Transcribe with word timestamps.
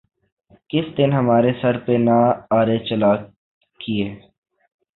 کس 0.69 0.85
دن 0.97 1.09
ہمارے 1.19 1.51
سر 1.61 1.75
پہ 1.85 1.93
نہ 2.05 2.17
آرے 2.57 2.77
چلا 2.87 3.13
کیے 3.79 4.07